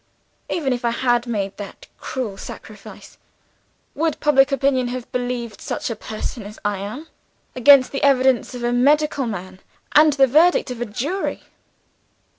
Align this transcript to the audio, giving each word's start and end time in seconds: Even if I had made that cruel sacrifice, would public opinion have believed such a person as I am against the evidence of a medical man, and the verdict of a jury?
Even 0.49 0.73
if 0.73 0.83
I 0.83 0.89
had 0.89 1.27
made 1.27 1.55
that 1.57 1.85
cruel 1.99 2.35
sacrifice, 2.35 3.19
would 3.93 4.19
public 4.19 4.51
opinion 4.51 4.87
have 4.87 5.11
believed 5.11 5.61
such 5.61 5.91
a 5.91 5.95
person 5.95 6.41
as 6.41 6.57
I 6.65 6.79
am 6.79 7.07
against 7.55 7.91
the 7.91 8.01
evidence 8.01 8.55
of 8.55 8.63
a 8.63 8.73
medical 8.73 9.27
man, 9.27 9.59
and 9.91 10.13
the 10.13 10.25
verdict 10.25 10.71
of 10.71 10.81
a 10.81 10.85
jury? 10.85 11.43